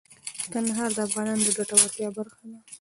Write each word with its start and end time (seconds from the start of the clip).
کندهار 0.53 0.89
د 0.93 0.99
افغانانو 1.07 1.45
د 1.45 1.49
ګټورتیا 1.59 2.07
برخه 2.17 2.43
ده. 2.51 2.59